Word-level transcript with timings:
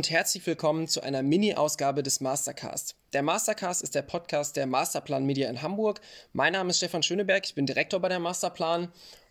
und 0.00 0.08
herzlich 0.08 0.46
willkommen 0.46 0.88
zu 0.88 1.02
einer 1.02 1.22
Mini-Ausgabe 1.22 2.02
des 2.02 2.22
Mastercast. 2.22 2.96
Der 3.12 3.22
Mastercast 3.22 3.82
ist 3.82 3.94
der 3.94 4.00
Podcast 4.00 4.56
der 4.56 4.66
Masterplan 4.66 5.26
Media 5.26 5.50
in 5.50 5.60
Hamburg. 5.60 6.00
Mein 6.32 6.54
Name 6.54 6.70
ist 6.70 6.78
Stefan 6.78 7.02
Schöneberg, 7.02 7.44
ich 7.44 7.54
bin 7.54 7.66
Direktor 7.66 8.00
bei 8.00 8.08
der 8.08 8.18
Masterplan 8.18 8.90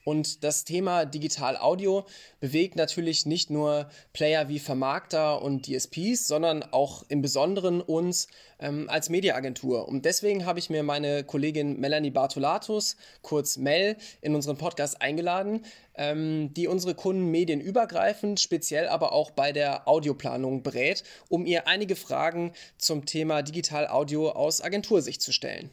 und 0.10 0.44
das 0.44 0.64
Thema 0.64 1.05
Digital 1.05 1.55
Audio 1.55 2.04
bewegt 2.39 2.76
natürlich 2.76 3.28
nicht 3.28 3.52
nur 3.52 3.88
Player 4.12 4.50
wie 4.50 4.58
Vermarkter 4.58 5.39
und 5.44 5.68
DSPs, 5.68 6.26
sondern 6.26 6.64
auch 6.64 7.05
im 7.09 7.21
Besonderen 7.21 7.80
uns 7.80 8.27
ähm, 8.58 8.90
als 8.90 9.09
Mediaagentur. 9.09 9.88
Und 9.88 10.05
deswegen 10.05 10.48
habe 10.48 10.58
ich 10.58 10.72
mir 10.72 10.82
meine 10.82 11.23
Kollegin 11.23 11.80
Melanie 11.80 12.09
Bartolatus, 12.09 12.98
kurz 13.22 13.58
Mel, 13.58 13.98
in 14.22 14.34
unseren 14.34 14.58
Podcast 14.58 14.99
eingeladen, 14.99 15.63
ähm, 15.94 16.55
die 16.55 16.68
unsere 16.68 16.96
Kunden 16.96 17.30
medienübergreifend, 17.30 18.40
speziell 18.40 18.88
aber 18.88 19.13
auch 19.13 19.30
bei 19.30 19.52
der 19.52 19.88
Audioplanung 19.88 20.63
berät, 20.63 21.04
um 21.30 21.46
ihr 21.46 21.68
einige 21.68 21.96
Fragen 21.96 22.54
zum 22.80 23.05
Thema 23.05 23.44
Digital 23.44 23.88
Audio 23.88 24.32
aus 24.32 24.60
Agentursicht 24.60 25.21
zu 25.21 25.32
stellen. 25.32 25.70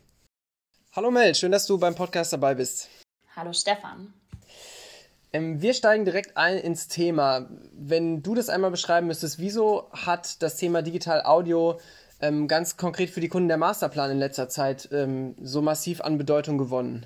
Hallo 0.93 1.11
Mel, 1.11 1.35
schön, 1.35 1.53
dass 1.53 1.67
du 1.67 1.79
beim 1.79 1.95
Podcast 1.95 2.35
dabei 2.35 2.55
bist. 2.55 2.91
Hallo 3.37 3.53
Stefan. 3.53 4.15
Ähm, 5.37 5.61
wir 5.61 5.75
steigen 5.75 6.07
direkt 6.07 6.37
ein 6.37 6.57
ins 6.57 6.89
Thema. 6.89 7.47
Wenn 7.73 8.23
du 8.23 8.35
das 8.35 8.49
einmal 8.49 8.71
beschreiben 8.71 9.07
müsstest, 9.07 9.39
wieso 9.39 9.91
hat 9.93 10.43
das 10.43 10.57
Thema 10.57 10.81
Digital 10.81 11.23
Audio 11.25 11.79
ähm, 12.23 12.49
ganz 12.49 12.79
konkret 12.79 13.11
für 13.11 13.21
die 13.21 13.29
Kunden 13.29 13.49
der 13.49 13.59
Masterplan 13.59 14.13
in 14.13 14.19
letzter 14.19 14.49
Zeit 14.49 14.89
ähm, 14.93 15.35
so 15.43 15.61
massiv 15.61 16.01
an 16.01 16.17
Bedeutung 16.17 16.57
gewonnen? 16.57 17.05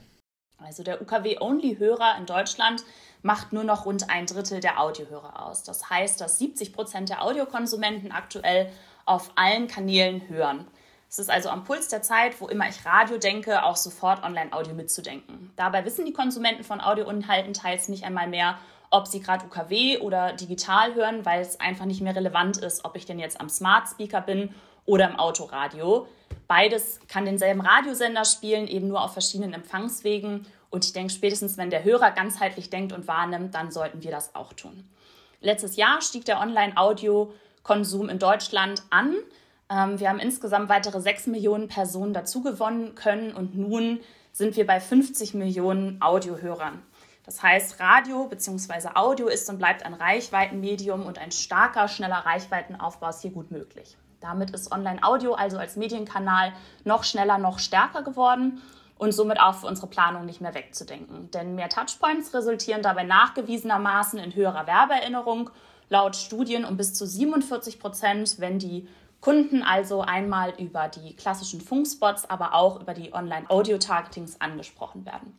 Also 0.58 0.84
der 0.84 1.02
UKW-Only-Hörer 1.02 2.18
in 2.18 2.26
Deutschland 2.26 2.84
macht 3.22 3.52
nur 3.52 3.64
noch 3.64 3.86
rund 3.86 4.08
ein 4.08 4.26
Drittel 4.26 4.60
der 4.60 4.80
Audiohörer 4.80 5.44
aus. 5.46 5.64
Das 5.64 5.90
heißt, 5.90 6.20
dass 6.20 6.38
70 6.38 6.72
Prozent 6.72 7.08
der 7.08 7.24
Audiokonsumenten 7.24 8.12
aktuell 8.12 8.70
auf 9.06 9.32
allen 9.34 9.66
Kanälen 9.66 10.28
hören. 10.28 10.68
Es 11.10 11.18
ist 11.18 11.28
also 11.28 11.48
am 11.48 11.64
Puls 11.64 11.88
der 11.88 12.02
Zeit, 12.02 12.40
wo 12.40 12.46
immer 12.46 12.68
ich 12.68 12.86
Radio 12.86 13.18
denke, 13.18 13.64
auch 13.64 13.74
sofort 13.74 14.22
Online-Audio 14.22 14.74
mitzudenken. 14.74 15.50
Dabei 15.56 15.84
wissen 15.84 16.06
die 16.06 16.12
Konsumenten 16.12 16.62
von 16.62 16.80
Audioinhalten 16.80 17.52
teils 17.52 17.88
nicht 17.88 18.04
einmal 18.04 18.28
mehr, 18.28 18.58
ob 18.90 19.08
sie 19.08 19.20
gerade 19.20 19.44
UKW 19.44 19.98
oder 19.98 20.34
digital 20.34 20.94
hören, 20.94 21.26
weil 21.26 21.40
es 21.40 21.58
einfach 21.58 21.84
nicht 21.84 22.00
mehr 22.00 22.14
relevant 22.14 22.58
ist, 22.58 22.84
ob 22.84 22.94
ich 22.94 23.06
denn 23.06 23.18
jetzt 23.18 23.40
am 23.40 23.48
Smart 23.48 23.88
Speaker 23.88 24.20
bin 24.20 24.54
oder 24.86 25.10
im 25.10 25.16
Autoradio. 25.16 26.06
Beides 26.46 27.00
kann 27.08 27.24
denselben 27.24 27.60
Radiosender 27.60 28.24
spielen, 28.24 28.68
eben 28.68 28.86
nur 28.86 29.02
auf 29.02 29.12
verschiedenen 29.12 29.52
Empfangswegen. 29.52 30.46
Und 30.70 30.84
ich 30.84 30.92
denke, 30.92 31.12
spätestens 31.12 31.58
wenn 31.58 31.70
der 31.70 31.82
Hörer 31.82 32.12
ganzheitlich 32.12 32.70
denkt 32.70 32.92
und 32.92 33.08
wahrnimmt, 33.08 33.56
dann 33.56 33.72
sollten 33.72 34.04
wir 34.04 34.12
das 34.12 34.36
auch 34.36 34.52
tun. 34.52 34.88
Letztes 35.40 35.74
Jahr 35.74 36.02
stieg 36.02 36.24
der 36.24 36.38
Online-Audio-Konsum 36.38 38.08
in 38.08 38.20
Deutschland 38.20 38.84
an. 38.90 39.16
Ähm, 39.70 40.00
wir 40.00 40.08
haben 40.08 40.18
insgesamt 40.18 40.68
weitere 40.68 41.00
6 41.00 41.28
Millionen 41.28 41.68
Personen 41.68 42.12
dazugewonnen 42.12 42.94
können 42.94 43.32
und 43.32 43.56
nun 43.56 44.00
sind 44.32 44.56
wir 44.56 44.66
bei 44.66 44.80
50 44.80 45.34
Millionen 45.34 46.02
Audiohörern. 46.02 46.82
Das 47.24 47.42
heißt, 47.42 47.78
Radio 47.78 48.26
bzw. 48.26 48.90
Audio 48.94 49.28
ist 49.28 49.48
und 49.48 49.58
bleibt 49.58 49.84
ein 49.84 49.94
Reichweitenmedium 49.94 51.06
und 51.06 51.18
ein 51.18 51.30
starker, 51.30 51.86
schneller 51.86 52.26
Reichweitenaufbau 52.26 53.10
ist 53.10 53.22
hier 53.22 53.30
gut 53.30 53.50
möglich. 53.50 53.96
Damit 54.20 54.50
ist 54.50 54.72
Online-Audio 54.72 55.34
also 55.34 55.58
als 55.58 55.76
Medienkanal 55.76 56.52
noch 56.84 57.04
schneller, 57.04 57.38
noch 57.38 57.58
stärker 57.58 58.02
geworden 58.02 58.60
und 58.98 59.12
somit 59.12 59.40
auch 59.40 59.54
für 59.54 59.66
unsere 59.66 59.86
Planung 59.86 60.26
nicht 60.26 60.40
mehr 60.40 60.54
wegzudenken. 60.54 61.30
Denn 61.30 61.54
mehr 61.54 61.68
Touchpoints 61.68 62.34
resultieren 62.34 62.82
dabei 62.82 63.04
nachgewiesenermaßen 63.04 64.18
in 64.18 64.34
höherer 64.34 64.66
Werbeerinnerung, 64.66 65.50
laut 65.88 66.16
Studien 66.16 66.64
um 66.64 66.76
bis 66.76 66.94
zu 66.94 67.06
47 67.06 67.80
Prozent, 67.80 68.40
wenn 68.40 68.58
die 68.58 68.88
Kunden 69.20 69.62
also 69.62 70.00
einmal 70.00 70.54
über 70.58 70.88
die 70.88 71.14
klassischen 71.14 71.60
Funkspots, 71.60 72.28
aber 72.28 72.54
auch 72.54 72.80
über 72.80 72.94
die 72.94 73.12
Online-Audio-Targetings 73.12 74.40
angesprochen 74.40 75.04
werden. 75.04 75.38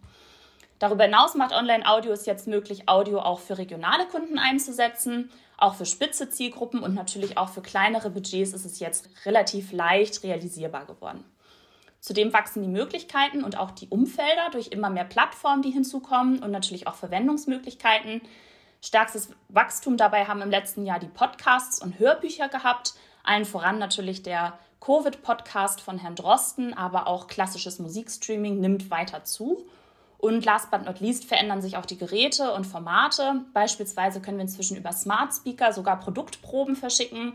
Darüber 0.77 1.03
hinaus 1.03 1.35
macht 1.35 1.53
Online-Audio 1.53 2.11
es 2.11 2.25
jetzt 2.25 2.47
möglich, 2.47 2.89
Audio 2.89 3.19
auch 3.19 3.39
für 3.39 3.57
regionale 3.57 4.07
Kunden 4.07 4.39
einzusetzen, 4.39 5.29
auch 5.57 5.75
für 5.75 5.85
spitze 5.85 6.29
Zielgruppen 6.29 6.81
und 6.81 6.95
natürlich 6.95 7.37
auch 7.37 7.49
für 7.49 7.61
kleinere 7.61 8.09
Budgets 8.09 8.53
ist 8.53 8.65
es 8.65 8.79
jetzt 8.79 9.09
relativ 9.25 9.71
leicht 9.71 10.23
realisierbar 10.23 10.85
geworden. 10.85 11.23
Zudem 11.99 12.33
wachsen 12.33 12.63
die 12.63 12.67
Möglichkeiten 12.67 13.43
und 13.43 13.59
auch 13.59 13.69
die 13.69 13.87
Umfelder 13.89 14.49
durch 14.51 14.69
immer 14.69 14.89
mehr 14.89 15.05
Plattformen, 15.05 15.61
die 15.61 15.69
hinzukommen 15.69 16.41
und 16.41 16.49
natürlich 16.49 16.87
auch 16.87 16.95
Verwendungsmöglichkeiten. 16.95 18.21
Stärkstes 18.81 19.29
Wachstum 19.49 19.97
dabei 19.97 20.25
haben 20.25 20.41
im 20.41 20.49
letzten 20.49 20.83
Jahr 20.83 20.97
die 20.97 21.07
Podcasts 21.07 21.79
und 21.79 21.99
Hörbücher 21.99 22.49
gehabt, 22.49 22.95
allen 23.23 23.45
voran 23.45 23.79
natürlich 23.79 24.23
der 24.23 24.57
Covid-Podcast 24.79 25.79
von 25.79 25.99
Herrn 25.99 26.15
Drosten, 26.15 26.73
aber 26.73 27.07
auch 27.07 27.27
klassisches 27.27 27.79
Musikstreaming 27.79 28.59
nimmt 28.59 28.89
weiter 28.89 29.23
zu. 29.23 29.65
Und 30.17 30.45
last 30.45 30.69
but 30.69 30.85
not 30.85 30.99
least 30.99 31.25
verändern 31.25 31.61
sich 31.61 31.77
auch 31.77 31.85
die 31.85 31.97
Geräte 31.97 32.53
und 32.53 32.65
Formate. 32.65 33.41
Beispielsweise 33.53 34.21
können 34.21 34.37
wir 34.37 34.43
inzwischen 34.43 34.77
über 34.77 34.91
Smart 34.91 35.33
Speaker 35.33 35.73
sogar 35.73 35.99
Produktproben 35.99 36.75
verschicken. 36.75 37.33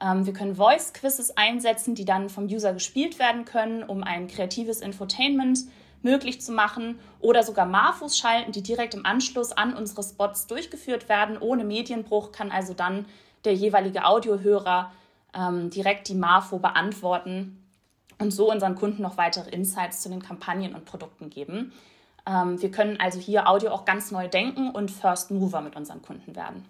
Ähm, 0.00 0.26
wir 0.26 0.32
können 0.32 0.56
Voice-Quizzes 0.56 1.36
einsetzen, 1.36 1.94
die 1.94 2.04
dann 2.04 2.28
vom 2.28 2.44
User 2.44 2.74
gespielt 2.74 3.18
werden 3.18 3.46
können, 3.46 3.82
um 3.82 4.02
ein 4.02 4.28
kreatives 4.28 4.80
Infotainment 4.80 5.60
möglich 6.02 6.42
zu 6.42 6.52
machen. 6.52 6.98
Oder 7.20 7.42
sogar 7.42 7.64
Marfus 7.64 8.18
schalten, 8.18 8.52
die 8.52 8.62
direkt 8.62 8.94
im 8.94 9.06
Anschluss 9.06 9.52
an 9.52 9.74
unsere 9.74 10.02
Spots 10.02 10.46
durchgeführt 10.46 11.08
werden. 11.08 11.38
Ohne 11.38 11.64
Medienbruch 11.64 12.32
kann 12.32 12.50
also 12.50 12.74
dann 12.74 13.06
der 13.44 13.54
jeweilige 13.54 14.04
Audiohörer 14.04 14.92
ähm, 15.36 15.70
direkt 15.70 16.08
die 16.08 16.14
Marfo 16.14 16.58
beantworten 16.58 17.62
und 18.18 18.30
so 18.30 18.50
unseren 18.50 18.74
Kunden 18.74 19.02
noch 19.02 19.18
weitere 19.18 19.50
Insights 19.50 20.00
zu 20.00 20.08
den 20.08 20.22
Kampagnen 20.22 20.74
und 20.74 20.84
Produkten 20.84 21.30
geben. 21.30 21.72
Ähm, 22.26 22.60
wir 22.60 22.70
können 22.70 22.98
also 22.98 23.18
hier 23.18 23.48
Audio 23.48 23.70
auch 23.70 23.84
ganz 23.84 24.10
neu 24.10 24.28
denken 24.28 24.70
und 24.70 24.90
First 24.90 25.30
Mover 25.30 25.60
mit 25.60 25.76
unseren 25.76 26.02
Kunden 26.02 26.34
werden. 26.34 26.64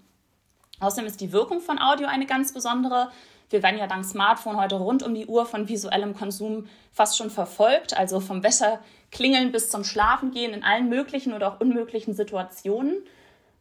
Außerdem 0.80 1.06
ist 1.06 1.20
die 1.20 1.32
Wirkung 1.32 1.60
von 1.60 1.78
Audio 1.78 2.06
eine 2.06 2.26
ganz 2.26 2.52
besondere. 2.52 3.10
Wir 3.48 3.62
werden 3.62 3.78
ja 3.78 3.86
dank 3.86 4.04
Smartphone 4.04 4.56
heute 4.56 4.74
rund 4.74 5.02
um 5.02 5.14
die 5.14 5.26
Uhr 5.26 5.46
von 5.46 5.68
visuellem 5.68 6.14
Konsum 6.14 6.66
fast 6.92 7.16
schon 7.16 7.30
verfolgt, 7.30 7.96
also 7.96 8.20
vom 8.20 8.42
Wetter 8.42 8.80
klingeln 9.10 9.52
bis 9.52 9.70
zum 9.70 9.84
Schlafengehen 9.84 10.52
in 10.52 10.64
allen 10.64 10.88
möglichen 10.88 11.32
oder 11.32 11.52
auch 11.52 11.60
unmöglichen 11.60 12.12
Situationen. 12.12 12.96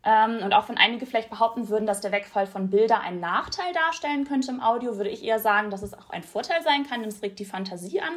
Ähm, 0.06 0.44
und 0.44 0.54
auch 0.54 0.70
wenn 0.70 0.78
einige 0.78 1.08
vielleicht 1.08 1.32
behaupten 1.32 1.68
würden, 1.68 1.88
dass 1.88 2.00
der 2.00 2.12
Wegfall 2.12 2.46
von 2.46 2.70
Bilder 2.70 3.02
einen 3.02 3.20
Nachteil 3.20 3.74
darstellen 3.74 4.26
könnte 4.26 4.52
im 4.52 4.62
Audio, 4.62 4.98
würde 4.98 5.10
ich 5.10 5.24
eher 5.24 5.40
sagen, 5.40 5.72
dass 5.72 5.82
es 5.82 5.96
auch 5.96 6.12
ein 6.12 6.24
Vorteil 6.24 6.62
sein 6.62 6.86
kann, 6.88 7.02
denn 7.02 7.10
es 7.10 7.24
regt 7.24 7.40
die 7.40 7.46
Fantasie 7.46 8.00
an. 8.02 8.14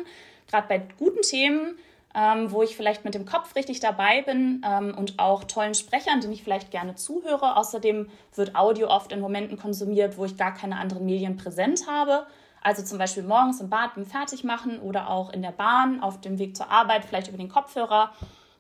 Gerade 0.49 0.69
bei 0.69 0.83
guten 0.99 1.23
Themen, 1.23 1.79
ähm, 2.15 2.53
wo 2.53 2.63
ich 2.63 2.77
vielleicht 2.77 3.05
mit 3.05 3.15
dem 3.15 3.25
Kopf 3.25 3.57
richtig 3.57 3.81
dabei 3.81 4.21
bin 4.23 4.63
ähm, 4.67 4.95
und 4.97 5.19
auch 5.19 5.45
tollen 5.45 5.75
Sprechern, 5.75 6.21
denen 6.21 6.35
ich 6.35 6.43
vielleicht 6.43 6.71
gerne 6.71 6.95
zuhöre. 6.95 7.57
Außerdem 7.57 8.11
wird 8.35 8.55
Audio 8.55 8.89
oft 8.89 9.11
in 9.13 9.21
Momenten 9.21 9.57
konsumiert, 9.59 10.19
wo 10.19 10.27
ich 10.27 10.37
gar 10.37 10.53
keine 10.53 10.77
anderen 10.77 11.07
Medien 11.07 11.39
präsent 11.39 11.87
habe. 11.89 12.27
Also 12.63 12.83
zum 12.83 12.99
Beispiel 12.99 13.23
morgens 13.23 13.61
im 13.61 13.71
Bad 13.71 13.95
beim 13.95 14.05
Fertigmachen 14.05 14.81
oder 14.81 15.09
auch 15.09 15.33
in 15.33 15.41
der 15.41 15.53
Bahn, 15.53 16.03
auf 16.03 16.21
dem 16.21 16.39
Weg 16.39 16.57
zur 16.57 16.71
Arbeit, 16.71 17.05
vielleicht 17.05 17.29
über 17.29 17.39
den 17.39 17.49
Kopfhörer. 17.49 18.13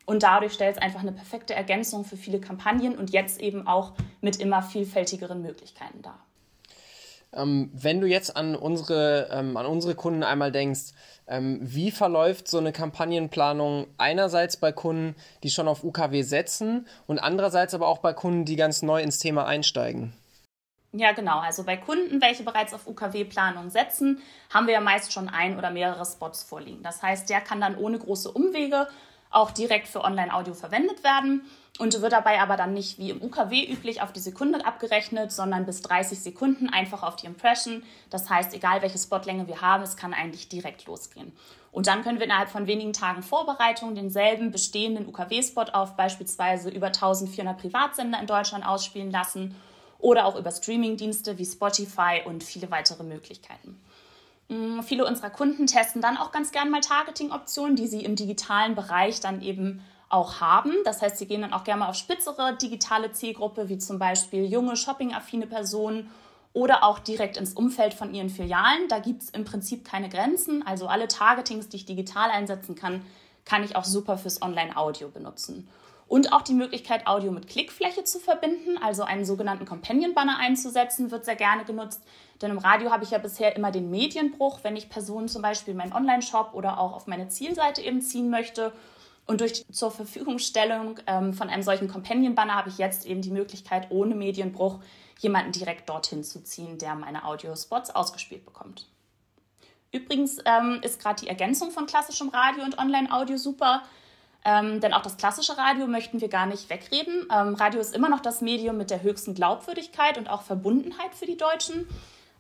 Und 0.09 0.23
dadurch 0.23 0.55
stellt 0.55 0.79
es 0.79 0.83
einfach 0.83 1.01
eine 1.01 1.13
perfekte 1.13 1.55
Ergänzung 1.55 2.03
für 2.03 2.17
viele 2.17 2.41
Kampagnen 2.41 2.97
und 2.97 3.11
jetzt 3.11 3.43
eben 3.43 3.67
auch 3.67 3.93
mit 4.23 4.41
immer 4.41 4.63
vielfältigeren 4.63 5.43
Möglichkeiten 5.43 6.01
dar. 6.01 6.19
Ähm, 7.35 7.71
wenn 7.75 8.01
du 8.01 8.07
jetzt 8.07 8.35
an 8.35 8.57
unsere, 8.57 9.29
ähm, 9.31 9.55
an 9.59 9.67
unsere 9.67 9.95
Kunden 9.95 10.23
einmal 10.23 10.51
denkst, 10.51 10.93
ähm, 11.27 11.59
wie 11.61 11.91
verläuft 11.91 12.49
so 12.49 12.57
eine 12.57 12.73
Kampagnenplanung 12.73 13.87
einerseits 13.99 14.57
bei 14.57 14.73
Kunden, 14.73 15.15
die 15.43 15.51
schon 15.51 15.69
auf 15.69 15.85
UKW 15.85 16.23
setzen 16.23 16.87
und 17.07 17.19
andererseits 17.19 17.75
aber 17.75 17.87
auch 17.87 17.99
bei 17.99 18.15
Kunden, 18.15 18.47
die 18.47 18.57
ganz 18.57 18.81
neu 18.81 19.03
ins 19.03 19.19
Thema 19.19 19.45
einsteigen? 19.47 20.15
Ja, 20.93 21.13
genau. 21.13 21.41
Also 21.41 21.65
bei 21.65 21.77
Kunden, 21.77 22.23
welche 22.23 22.45
bereits 22.45 22.73
auf 22.73 22.87
UKW-Planung 22.87 23.69
setzen, 23.69 24.23
haben 24.49 24.67
wir 24.69 24.73
ja 24.73 24.81
meist 24.81 25.13
schon 25.13 25.29
ein 25.29 25.59
oder 25.59 25.71
mehrere 25.71 26.07
Spots 26.07 26.45
vorliegen. 26.45 26.83
Das 26.83 27.03
heißt, 27.03 27.29
der 27.29 27.43
kann 27.43 27.61
dann 27.61 27.77
ohne 27.77 27.99
große 27.99 28.31
Umwege 28.31 28.89
auch 29.31 29.51
direkt 29.51 29.89
für 29.89 30.03
Online-Audio 30.03 30.55
verwendet 30.55 31.05
werden 31.05 31.43
und 31.79 32.01
wird 32.01 32.13
dabei 32.13 32.41
aber 32.41 32.57
dann 32.57 32.75
nicht 32.75 32.99
wie 32.99 33.11
im 33.11 33.23
UKW 33.23 33.65
üblich 33.71 34.03
auf 34.03 34.13
die 34.13 34.21
Sekunde 34.21 34.65
abgerechnet, 34.67 35.33
sondern 35.33 35.67
bis 35.67 35.83
30 35.83 36.19
Sekunden 36.19 36.69
einfach 36.69 37.03
auf 37.03 37.17
die 37.17 37.27
Impression. 37.27 37.83
Das 38.11 38.29
heißt, 38.29 38.55
egal 38.55 38.83
welche 38.83 38.99
Spotlänge 38.99 39.47
wir 39.47 39.61
haben, 39.61 39.83
es 39.83 39.97
kann 39.97 40.15
eigentlich 40.15 40.49
direkt 40.49 40.87
losgehen. 40.87 41.33
Und 41.71 41.87
dann 41.87 42.03
können 42.03 42.19
wir 42.19 42.25
innerhalb 42.25 42.49
von 42.49 42.67
wenigen 42.67 42.93
Tagen 42.93 43.23
Vorbereitung 43.23 43.95
denselben 43.95 44.51
bestehenden 44.51 45.07
UKW-Spot 45.07 45.71
auf 45.73 45.97
beispielsweise 45.97 46.71
über 46.71 46.87
1400 46.87 47.59
Privatsender 47.59 48.19
in 48.19 48.27
Deutschland 48.27 48.67
ausspielen 48.67 49.11
lassen 49.11 49.55
oder 49.99 50.27
auch 50.27 50.37
über 50.37 50.51
Streamingdienste 50.51 51.39
wie 51.39 51.45
Spotify 51.45 52.23
und 52.25 52.43
viele 52.43 52.71
weitere 52.71 53.03
Möglichkeiten. 53.03 53.79
Mm, 54.49 54.81
viele 54.81 55.07
unserer 55.07 55.31
Kunden 55.31 55.67
testen 55.67 56.01
dann 56.01 56.17
auch 56.17 56.33
ganz 56.33 56.53
gern 56.53 56.71
mal 56.71 56.81
Targeting-Optionen, 56.81 57.77
die 57.77 57.87
sie 57.87 58.05
im 58.05 58.17
digitalen 58.17 58.75
Bereich 58.75 59.21
dann 59.21 59.43
eben 59.43 59.83
auch 60.09 60.41
haben. 60.41 60.73
Das 60.85 61.03
heißt, 61.03 61.19
sie 61.19 61.27
gehen 61.27 61.43
dann 61.43 61.53
auch 61.53 61.65
gerne 61.65 61.81
mal 61.81 61.89
auf 61.89 61.95
spitzere 61.95 62.57
digitale 62.57 63.13
Zielgruppe, 63.13 63.69
wie 63.69 63.79
zum 63.79 63.99
Beispiel 63.99 64.47
junge, 64.47 64.77
shoppingaffine 64.77 65.47
Personen 65.47 66.11
oder 66.55 66.83
auch 66.83 66.99
direkt 66.99 67.37
ins 67.37 67.53
Umfeld 67.53 67.93
von 67.93 68.15
ihren 68.15 68.31
Filialen. 68.31 68.89
Da 68.89 69.01
gibt 69.01 69.23
es 69.23 69.31
im 69.31 69.45
Prinzip 69.45 69.85
keine 69.85 70.09
Grenzen. 70.09 70.67
Also 70.67 70.87
alle 70.87 71.09
Targetings, 71.09 71.69
die 71.69 71.77
ich 71.77 71.85
digital 71.85 72.31
einsetzen 72.31 72.75
kann, 72.75 73.03
kann 73.45 73.63
ich 73.63 73.77
auch 73.77 73.85
super 73.85 74.17
fürs 74.17 74.41
Online-Audio 74.41 75.09
benutzen. 75.09 75.69
Und 76.09 76.33
auch 76.33 76.41
die 76.41 76.55
Möglichkeit, 76.55 77.07
Audio 77.07 77.31
mit 77.31 77.49
Klickfläche 77.49 78.03
zu 78.03 78.19
verbinden, 78.19 78.79
also 78.79 79.03
einen 79.03 79.27
sogenannten 79.27 79.67
Companion-Banner 79.67 80.39
einzusetzen, 80.39 81.11
wird 81.11 81.27
sehr 81.27 81.37
gerne 81.37 81.67
genutzt. 81.67 82.03
Denn 82.41 82.51
im 82.51 82.59
Radio 82.59 82.91
habe 82.91 83.05
ich 83.05 83.11
ja 83.11 83.19
bisher 83.19 83.55
immer 83.57 83.71
den 83.71 83.91
Medienbruch, 83.91 84.61
wenn 84.63 84.75
ich 84.75 84.89
Personen 84.89 85.29
zum 85.29 85.43
Beispiel 85.43 85.73
in 85.73 85.79
meinen 85.79 85.93
Online-Shop 85.93 86.55
oder 86.55 86.81
auch 86.81 86.95
auf 86.95 87.07
meine 87.09 87.29
Zielseite 87.29 87.83
eben 87.83 88.01
ziehen 88.01 88.31
möchte. 88.31 88.73
Und 89.27 89.43
durch 89.43 89.53
die 89.53 89.71
zur 89.71 89.91
Verfügungstellung 89.91 90.99
ähm, 91.07 91.35
von 91.35 91.51
einem 91.51 91.63
solchen 91.63 91.89
Companion-Banner 91.89 92.55
habe 92.55 92.71
ich 92.71 92.79
jetzt 92.79 93.05
eben 93.05 93.21
die 93.21 93.31
Möglichkeit, 93.31 93.91
ohne 93.91 94.15
Medienbruch 94.15 94.81
jemanden 95.19 95.53
direkt 95.53 95.91
dorthin 95.91 96.25
zu 96.25 96.43
ziehen, 96.43 96.79
der 96.79 96.95
meine 96.95 97.27
Audiospots 97.27 97.91
ausgespielt 97.91 98.47
bekommt. 98.47 98.87
Übrigens 99.93 100.39
ähm, 100.47 100.81
ist 100.83 101.03
gerade 101.03 101.21
die 101.21 101.29
Ergänzung 101.29 101.71
von 101.71 101.85
klassischem 101.85 102.31
Radio 102.31 102.65
und 102.65 102.79
Online-Audio 102.79 103.37
super. 103.37 103.83
Ähm, 104.45 104.81
denn 104.81 104.95
auch 104.95 105.03
das 105.03 105.17
klassische 105.17 105.59
Radio 105.59 105.87
möchten 105.87 106.21
wir 106.21 106.29
gar 106.29 106.47
nicht 106.47 106.71
wegreden. 106.71 107.27
Ähm, 107.31 107.55
Radio 107.55 107.81
ist 107.81 107.95
immer 107.95 108.09
noch 108.09 108.21
das 108.21 108.41
Medium 108.41 108.77
mit 108.77 108.91
der 108.91 109.03
höchsten 109.03 109.35
Glaubwürdigkeit 109.35 110.17
und 110.17 110.31
auch 110.31 110.43
Verbundenheit 110.43 111.15
für 111.15 111.27
die 111.27 111.37
Deutschen. 111.37 111.87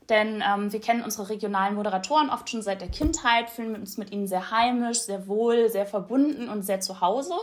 Denn 0.08 0.42
ähm, 0.46 0.72
wir 0.72 0.80
kennen 0.80 1.04
unsere 1.04 1.28
regionalen 1.28 1.74
Moderatoren 1.74 2.30
oft 2.30 2.48
schon 2.48 2.62
seit 2.62 2.80
der 2.80 2.88
Kindheit, 2.88 3.50
fühlen 3.50 3.74
uns 3.74 3.98
mit 3.98 4.10
ihnen 4.10 4.26
sehr 4.26 4.50
heimisch, 4.50 5.00
sehr 5.00 5.26
wohl, 5.26 5.68
sehr 5.68 5.86
verbunden 5.86 6.48
und 6.48 6.62
sehr 6.62 6.80
zu 6.80 7.00
Hause. 7.00 7.34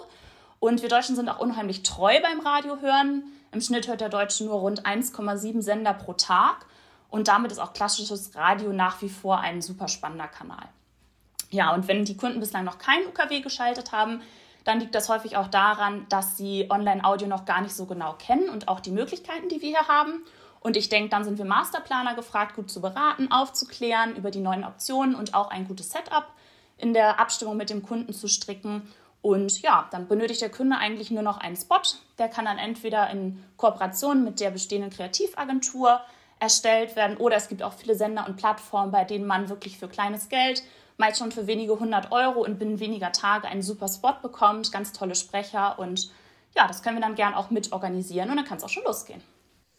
Und 0.60 0.82
wir 0.82 0.90
Deutschen 0.90 1.16
sind 1.16 1.30
auch 1.30 1.40
unheimlich 1.40 1.84
treu 1.84 2.20
beim 2.22 2.40
Radiohören. 2.40 3.24
Im 3.52 3.62
Schnitt 3.62 3.88
hört 3.88 4.02
der 4.02 4.10
Deutsche 4.10 4.46
nur 4.46 4.56
rund 4.56 4.86
1,7 4.86 5.62
Sender 5.62 5.94
pro 5.94 6.14
Tag. 6.14 6.66
Und 7.10 7.28
damit 7.28 7.52
ist 7.52 7.60
auch 7.60 7.74
klassisches 7.74 8.36
Radio 8.36 8.74
nach 8.74 9.02
wie 9.02 9.10
vor 9.10 9.40
ein 9.40 9.62
super 9.62 9.88
spannender 9.88 10.28
Kanal. 10.28 10.68
Ja, 11.56 11.74
und 11.74 11.88
wenn 11.88 12.04
die 12.04 12.18
Kunden 12.18 12.42
bislang 12.42 12.66
noch 12.66 12.80
kein 12.80 13.08
UKW 13.08 13.40
geschaltet 13.40 13.94
haben, 13.94 14.22
dann 14.66 14.82
liegt 14.82 14.94
das 14.94 15.08
häufig 15.08 15.38
auch 15.38 15.48
daran, 15.48 16.06
dass 16.10 16.36
sie 16.36 16.68
Online-Audio 16.70 17.28
noch 17.28 17.46
gar 17.46 17.62
nicht 17.62 17.74
so 17.74 17.86
genau 17.86 18.14
kennen 18.14 18.50
und 18.50 18.68
auch 18.68 18.82
die 18.82 18.92
Möglichkeiten, 18.92 19.48
die 19.48 19.62
wir 19.62 19.70
hier 19.70 19.88
haben. 19.88 20.26
Und 20.60 20.76
ich 20.76 20.90
denke, 20.90 21.10
dann 21.10 21.24
sind 21.24 21.38
wir 21.38 21.46
Masterplaner 21.46 22.14
gefragt, 22.14 22.56
gut 22.56 22.70
zu 22.70 22.82
beraten, 22.82 23.32
aufzuklären 23.32 24.18
über 24.18 24.32
die 24.32 24.42
neuen 24.42 24.66
Optionen 24.66 25.16
und 25.16 25.34
auch 25.34 25.50
ein 25.50 25.66
gutes 25.66 25.92
Setup 25.92 26.26
in 26.78 26.94
der 26.94 27.22
Abstimmung 27.22 27.56
mit 27.56 27.70
dem 27.70 27.84
Kunden 27.84 28.12
zu 28.12 28.28
stricken. 28.28 28.82
Und 29.22 29.62
ja, 29.62 29.88
dann 29.92 30.10
benötigt 30.10 30.42
der 30.42 30.52
Kunde 30.52 30.78
eigentlich 30.78 31.10
nur 31.10 31.24
noch 31.24 31.38
einen 31.38 31.56
Spot. 31.56 31.82
Der 32.18 32.28
kann 32.28 32.46
dann 32.46 32.58
entweder 32.58 33.10
in 33.12 33.42
Kooperation 33.56 34.26
mit 34.26 34.42
der 34.42 34.50
bestehenden 34.50 34.92
Kreativagentur 34.92 36.02
erstellt 36.40 36.98
werden 36.98 37.16
oder 37.16 37.38
es 37.38 37.48
gibt 37.48 37.64
auch 37.64 37.74
viele 37.74 37.96
Sender 37.96 38.28
und 38.28 38.36
Plattformen, 38.36 38.92
bei 38.92 39.06
denen 39.06 39.26
man 39.26 39.48
wirklich 39.48 39.78
für 39.78 39.88
kleines 39.88 40.28
Geld 40.28 40.64
meist 40.98 41.20
schon 41.20 41.32
für 41.32 41.48
wenige 41.48 41.80
hundert 41.80 42.12
Euro 42.12 42.44
und 42.44 42.60
binnen 42.60 42.80
weniger 42.80 43.12
Tage 43.12 43.48
einen 43.48 43.62
super 43.62 43.88
Spot 43.88 44.16
bekommt, 44.22 44.72
ganz 44.72 44.94
tolle 44.94 45.16
Sprecher 45.16 45.78
und 45.80 46.12
ja, 46.56 46.68
das 46.68 46.82
können 46.82 46.98
wir 46.98 47.02
dann 47.02 47.16
gern 47.16 47.34
auch 47.34 47.50
mit 47.50 47.72
organisieren 47.72 48.30
und 48.30 48.38
dann 48.38 48.46
kann 48.46 48.58
es 48.58 48.64
auch 48.64 48.70
schon 48.70 48.84
losgehen. 48.84 49.22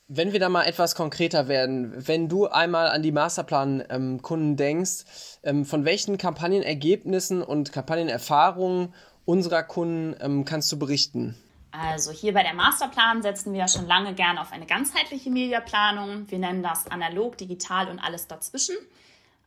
Wenn 0.09 0.33
wir 0.33 0.39
da 0.39 0.49
mal 0.49 0.65
etwas 0.65 0.95
konkreter 0.95 1.49
werden, 1.49 1.93
wenn 2.07 2.29
du 2.29 2.47
einmal 2.47 2.89
an 2.89 3.03
die 3.03 3.11
Masterplan-Kunden 3.11 4.51
ähm, 4.51 4.57
denkst, 4.57 5.05
ähm, 5.43 5.65
von 5.65 5.85
welchen 5.85 6.17
Kampagnenergebnissen 6.17 7.43
und 7.43 7.73
Kampagnenerfahrungen 7.73 8.95
unserer 9.25 9.65
Kunden 9.65 10.15
ähm, 10.21 10.45
kannst 10.45 10.71
du 10.71 10.79
berichten? 10.79 11.35
Also 11.73 12.12
hier 12.12 12.33
bei 12.33 12.45
der 12.45 12.55
Masterplan 12.55 13.23
setzen 13.23 13.53
wir 13.53 13.61
ja 13.61 13.69
schon 13.69 13.87
lange 13.87 14.15
gern 14.15 14.39
auf 14.39 14.53
eine 14.53 14.67
ganzheitliche 14.67 15.31
Mediaplanung. 15.31 16.31
Wir 16.31 16.39
nennen 16.39 16.62
das 16.62 16.87
analog, 16.87 17.37
digital 17.37 17.89
und 17.89 17.99
alles 17.99 18.29
dazwischen. 18.29 18.77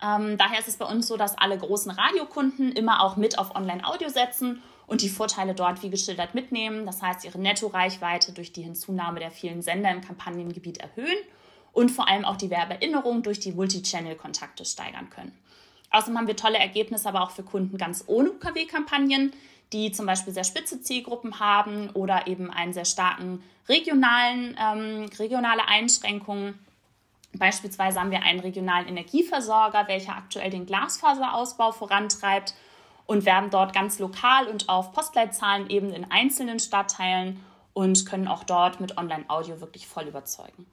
Ähm, 0.02 0.38
daher 0.38 0.60
ist 0.60 0.68
es 0.68 0.78
bei 0.78 0.86
uns 0.86 1.08
so, 1.08 1.18
dass 1.18 1.38
alle 1.38 1.58
großen 1.58 1.92
Radiokunden 1.92 2.72
immer 2.72 3.04
auch 3.04 3.18
mit 3.18 3.38
auf 3.38 3.56
Online-Audio 3.56 4.10
setzen 4.10 4.62
und 4.88 5.02
die 5.02 5.10
Vorteile 5.10 5.54
dort 5.54 5.84
wie 5.84 5.90
geschildert 5.90 6.36
mitnehmen. 6.36 6.86
Das 6.86 7.02
heißt, 7.02 7.26
ihre 7.26 7.40
Netto-Reichweite 7.40 8.32
durch 8.32 8.52
die 8.52 8.64
Hinzunahme 8.64 9.20
der 9.20 9.32
vielen 9.32 9.62
Sender 9.62 9.92
im 9.92 10.02
Kampagnengebiet 10.02 10.78
erhöhen 10.78 11.18
und 11.74 11.90
vor 11.90 12.08
allem 12.08 12.26
auch 12.26 12.38
die 12.38 12.50
Werbeerinnerung 12.50 13.24
durch 13.24 13.40
die 13.40 13.52
Multichannel-Kontakte 13.52 14.66
steigern 14.66 15.10
können. 15.10 15.32
Außerdem 15.92 16.18
haben 16.18 16.28
wir 16.28 16.36
tolle 16.36 16.58
Ergebnisse 16.58 17.10
aber 17.10 17.22
auch 17.22 17.32
für 17.32 17.44
Kunden 17.44 17.78
ganz 17.78 18.04
ohne 18.08 18.32
UKW-Kampagnen, 18.32 19.34
die 19.74 19.92
zum 19.92 20.06
Beispiel 20.06 20.34
sehr 20.34 20.44
spitze 20.44 20.82
Zielgruppen 20.82 21.40
haben 21.40 21.90
oder 21.92 22.28
eben 22.28 22.50
einen 22.50 22.74
sehr 22.74 22.86
starken 22.86 23.44
regionalen, 23.68 24.58
ähm, 24.60 25.10
regionale 25.20 25.68
Einschränkungen 25.68 26.58
Beispielsweise 27.34 28.00
haben 28.00 28.12
wir 28.12 28.24
einen 28.24 28.40
regionalen 28.40 28.88
Energieversorger, 28.88 29.88
welcher 29.88 30.16
aktuell 30.16 30.50
den 30.50 30.66
Glasfaserausbau 30.66 31.72
vorantreibt 31.72 32.54
und 33.06 33.26
werben 33.26 33.50
dort 33.50 33.74
ganz 33.74 34.00
lokal 34.00 34.48
und 34.48 34.70
auf 34.70 34.94
Postleitzahlen 34.94 35.70
eben 35.70 35.94
in 35.94 36.10
einzelnen 36.10 36.60
Stadtteilen 36.60 37.40
und 37.74 38.06
können 38.06 38.28
auch 38.28 38.44
dort 38.44 38.82
mit 38.82 38.98
Online-Audio 38.98 39.62
wirklich 39.62 39.88
voll 39.88 40.06
überzeugen. 40.06 40.66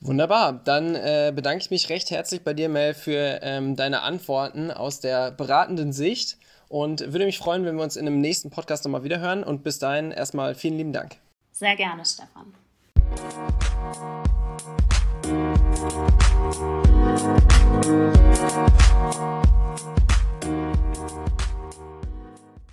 Wunderbar, 0.00 0.52
dann 0.52 0.94
äh, 0.94 1.32
bedanke 1.34 1.64
ich 1.64 1.70
mich 1.70 1.88
recht 1.88 2.10
herzlich 2.10 2.44
bei 2.44 2.54
dir, 2.54 2.68
Mel, 2.68 2.94
für 2.94 3.40
ähm, 3.42 3.74
deine 3.74 4.02
Antworten 4.02 4.70
aus 4.70 5.00
der 5.00 5.32
beratenden 5.32 5.92
Sicht 5.92 6.38
und 6.68 7.00
würde 7.12 7.24
mich 7.24 7.38
freuen, 7.38 7.64
wenn 7.64 7.76
wir 7.76 7.82
uns 7.82 7.96
in 7.96 8.06
einem 8.06 8.20
nächsten 8.20 8.50
Podcast 8.50 8.84
nochmal 8.84 9.02
wiederhören. 9.02 9.42
Und 9.42 9.64
bis 9.64 9.78
dahin 9.78 10.12
erstmal 10.12 10.54
vielen 10.54 10.76
lieben 10.76 10.92
Dank. 10.92 11.16
Sehr 11.52 11.74
gerne, 11.74 12.04
Stefan. 12.04 12.54
Thank 15.80 16.18
you. 19.16 19.37